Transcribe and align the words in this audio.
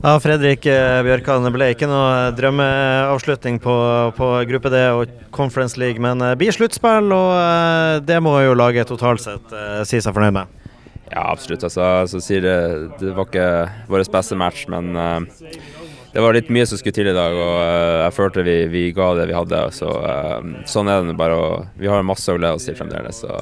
Ja, 0.00 0.14
Fredrik 0.16 0.64
eh, 0.64 1.02
Bjørkan, 1.04 1.44
ble 1.52 1.66
ikke 1.74 1.84
noe 1.84 2.30
drømmeavslutning 2.32 3.58
på, 3.60 3.74
på 4.16 4.28
gruppe 4.48 4.70
D 4.72 4.78
og 4.96 5.10
Conference 5.36 5.76
League, 5.76 6.00
men 6.00 6.22
det 6.24 6.38
blir 6.40 6.56
sluttspill, 6.56 7.12
og 7.12 7.34
eh, 7.36 7.98
det 8.08 8.16
må 8.24 8.32
jo 8.40 8.56
laget 8.56 8.88
totalt 8.88 9.20
sett 9.20 9.52
eh, 9.52 9.82
si 9.84 10.00
seg 10.00 10.16
fornøyd 10.16 10.38
med? 10.38 10.56
Ja, 11.10 11.26
absolutt. 11.26 11.66
Altså, 11.68 11.84
så 12.08 12.22
sier 12.24 12.46
det, 12.46 12.56
det 13.02 13.12
var 13.12 13.28
ikke 13.28 13.50
vår 13.92 14.06
beste 14.14 14.38
match, 14.40 14.64
men 14.72 14.94
uh, 14.96 15.42
det 16.12 16.22
var 16.24 16.34
litt 16.34 16.50
mye 16.50 16.66
som 16.66 16.80
skulle 16.80 16.96
til 16.96 17.10
i 17.10 17.16
dag. 17.16 17.34
og 17.38 17.56
uh, 17.60 18.04
Jeg 18.06 18.16
følte 18.16 18.46
vi, 18.46 18.56
vi, 18.72 18.84
ga 18.96 19.12
det 19.18 19.28
vi 19.30 19.36
hadde. 19.36 19.64
Så, 19.76 19.90
uh, 19.90 20.64
sånn 20.66 20.90
er 20.90 21.06
det 21.06 21.18
bare. 21.18 21.38
Og 21.38 21.80
vi 21.80 21.90
har 21.90 22.06
masse 22.06 22.32
å 22.32 22.38
glede 22.38 22.58
oss 22.58 22.66
til 22.66 22.78
fremdeles. 22.78 23.22
Så 23.22 23.38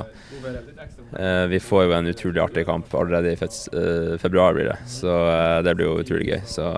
Eh, 1.17 1.47
vi 1.47 1.61
får 1.61 1.85
jo 1.85 1.93
en 1.93 2.07
utrolig 2.07 2.41
artig 2.41 2.67
kamp 2.67 2.95
allerede 2.95 3.33
i 3.33 3.39
eh, 3.43 4.19
februar, 4.19 4.55
blir 4.55 4.65
det. 4.65 4.77
Så 4.87 5.09
eh, 5.31 5.63
det 5.63 5.75
blir 5.75 5.89
jo 5.89 6.01
utrolig 6.03 6.29
gøy. 6.29 6.43
Så 6.47 6.69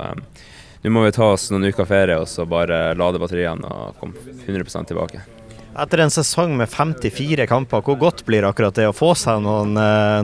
nå 0.80 0.92
må 0.94 1.02
vi 1.04 1.12
ta 1.12 1.32
oss 1.34 1.50
noen 1.50 1.66
uker 1.68 1.88
ferie 1.88 2.16
og 2.20 2.28
så 2.30 2.46
bare 2.48 2.94
lade 2.96 3.20
batteriene 3.20 3.68
og 3.68 3.98
komme 4.00 4.22
100% 4.46 4.92
tilbake. 4.92 5.24
Etter 5.80 6.02
en 6.02 6.12
sesong 6.12 6.56
med 6.58 6.70
54 6.70 7.46
kamper, 7.50 7.82
hvor 7.86 7.98
godt 7.98 8.24
blir 8.26 8.46
akkurat 8.48 8.74
det 8.74 8.88
å 8.90 8.94
få 8.96 9.12
seg 9.18 9.42
noen, 9.44 9.76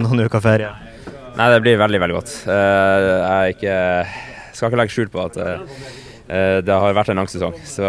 noen 0.02 0.24
uker 0.26 0.42
ferie? 0.42 0.72
Nei, 1.36 1.50
Det 1.52 1.60
blir 1.62 1.78
veldig 1.78 2.00
veldig 2.02 2.16
godt. 2.16 2.32
Jeg 2.48 3.20
er 3.28 3.52
ikke, 3.52 3.76
skal 4.56 4.72
ikke 4.72 4.80
legge 4.82 4.96
skjul 4.96 5.12
på 5.12 5.24
at 5.28 5.36
det 6.66 6.74
har 6.74 6.96
vært 6.96 7.12
en 7.12 7.20
lang 7.20 7.28
sesong. 7.30 7.54
Så 7.68 7.86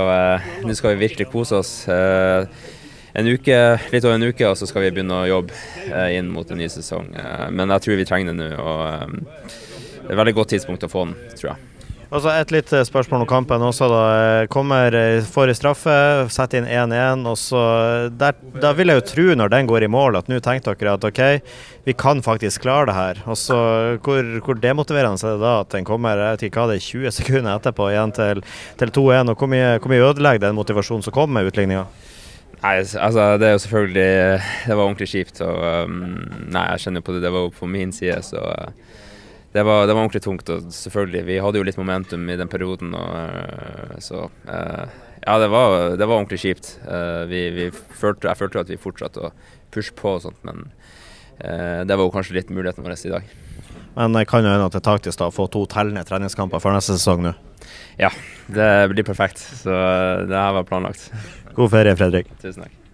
nå 0.62 0.76
skal 0.78 0.94
vi 0.94 1.08
virkelig 1.08 1.26
kose 1.32 1.58
oss 1.58 1.72
en 3.18 3.28
uke, 3.28 3.56
litt 3.90 4.06
over 4.06 4.14
en 4.14 4.28
uke, 4.30 4.46
og 4.46 4.58
så 4.60 4.68
skal 4.70 4.84
vi 4.86 4.92
begynne 4.94 5.24
å 5.24 5.26
jobbe 5.26 5.56
inn 6.14 6.30
mot 6.30 6.50
en 6.54 6.60
ny 6.62 6.68
sesong. 6.70 7.10
Men 7.50 7.74
jeg 7.74 7.86
tror 7.86 7.98
vi 7.98 8.06
trenger 8.06 8.30
det 8.30 8.38
nå. 8.38 8.50
og 8.62 8.84
eh, 8.92 9.56
Det 9.98 10.12
er 10.12 10.14
et 10.14 10.22
veldig 10.22 10.36
godt 10.38 10.54
tidspunkt 10.54 10.86
å 10.86 10.92
få 10.92 11.08
den, 11.08 11.16
tror 11.40 11.50
jeg. 11.56 11.77
Altså 12.08 12.32
Et 12.32 12.52
litt 12.56 12.70
spørsmål 12.88 13.26
om 13.26 13.28
kampen 13.28 13.64
også. 13.68 13.88
da 13.92 14.04
Kommer 14.52 14.96
får 15.28 15.52
i 15.52 15.56
straffe, 15.58 15.96
setter 16.32 16.62
inn 16.62 16.70
1-1. 16.94 17.26
og 17.28 17.36
så 17.36 17.64
der, 18.16 18.36
Da 18.62 18.72
vil 18.74 18.88
jeg 18.88 19.02
jo 19.02 19.08
tro, 19.10 19.26
når 19.36 19.50
den 19.52 19.68
går 19.68 19.84
i 19.84 19.92
mål, 19.92 20.16
at 20.16 20.30
nå 20.32 20.40
tenkte 20.40 20.74
dere 20.74 20.94
at 20.96 21.04
OK, 21.04 21.22
vi 21.84 21.94
kan 21.94 22.22
faktisk 22.24 22.62
klare 22.64 22.88
det 22.88 22.96
her. 22.96 23.24
Og 23.28 23.36
så 23.36 24.00
Hvor, 24.00 24.24
hvor 24.40 24.56
demotiverende 24.56 25.20
er 25.20 25.36
det 25.36 25.42
da 25.44 25.60
at 25.60 25.70
den 25.70 25.84
kommer 25.84 26.16
jeg 26.16 26.38
vet 26.38 26.48
ikke 26.48 26.62
hva 26.62 26.72
det 26.72 26.80
er, 26.80 26.88
20 26.88 27.12
sekunder 27.12 27.60
etterpå 27.60 27.92
igjen 27.92 28.16
til, 28.16 28.44
til 28.78 28.88
2-1? 28.88 29.30
og 29.30 29.36
Hvor 29.36 29.48
mye, 29.52 29.80
hvor 29.80 29.92
mye 29.92 30.08
ødelegger 30.08 30.48
den 30.48 30.56
motivasjonen 30.56 31.04
som 31.04 31.12
kommer 31.14 31.42
med 31.42 31.52
utligninga? 31.52 31.86
Nei, 32.64 32.78
altså 32.80 33.38
det 33.38 33.48
er 33.48 33.52
jo 33.52 33.60
selvfølgelig 33.62 34.42
Det 34.66 34.76
var 34.76 34.84
ordentlig 34.84 35.10
kjipt. 35.12 35.42
Og, 35.42 35.84
um, 35.84 36.24
nei, 36.48 36.64
jeg 36.72 36.88
kjenner 36.88 37.04
på 37.04 37.14
det. 37.14 37.22
Det 37.22 37.34
var 37.36 37.46
jo 37.46 37.52
på 37.54 37.68
min 37.70 37.92
side, 37.92 38.18
så 38.24 38.40
uh, 38.40 38.72
det, 39.54 39.64
var, 39.64 39.88
det 39.88 39.94
var, 39.94 40.04
ordentlig 40.04 40.24
tungt. 40.24 40.50
Og 40.54 40.72
selvfølgelig, 40.74 41.24
vi 41.28 41.40
hadde 41.44 41.62
jo 41.62 41.68
litt 41.68 41.80
momentum 41.80 42.28
i 42.30 42.38
den 42.40 42.52
perioden, 42.52 42.96
og, 42.98 43.12
uh, 43.18 43.98
så 44.04 44.28
uh, 44.50 45.04
Ja, 45.24 45.38
det 45.42 45.50
var, 45.52 45.98
det 45.98 46.06
var, 46.06 46.20
ordentlig 46.20 46.42
kjipt. 46.44 46.76
Uh, 46.88 47.26
vi, 47.30 47.48
vi 47.56 47.70
følte, 47.72 48.30
jeg 48.30 48.40
følte 48.40 48.64
at 48.64 48.72
vi 48.72 48.80
fortsatte 48.82 49.30
å 49.30 49.34
pushe 49.74 49.96
på 49.98 50.18
og 50.18 50.24
sånt, 50.28 50.40
men 50.48 50.70
det 51.38 51.94
var 51.94 52.02
jo 52.02 52.10
kanskje 52.10 52.34
litt 52.34 52.48
muligheten 52.50 52.82
vår 52.82 52.96
i 53.06 53.12
dag. 53.12 53.28
Men 53.94 54.16
det 54.18 54.24
kan 54.26 54.42
jo 54.42 54.50
hende 54.50 54.66
at 54.66 54.74
det 54.74 54.80
er 54.80 54.88
taktisk 54.88 55.20
da, 55.22 55.28
å 55.30 55.36
få 55.36 55.46
to 55.54 55.68
tellende 55.70 56.02
treningskamper 56.08 56.64
før 56.64 56.74
neste 56.74 56.96
sesong 56.98 57.22
nå? 57.28 57.36
Ja, 58.02 58.10
det 58.50 58.72
blir 58.96 59.06
perfekt. 59.06 59.44
Så 59.62 59.70
det 60.26 60.34
her 60.34 60.58
var 60.58 60.66
planlagt. 60.66 61.12
God 61.54 61.76
ferie, 61.76 61.94
Fredrik. 62.00 62.34
Tusen 62.42 62.66
takk. 62.66 62.87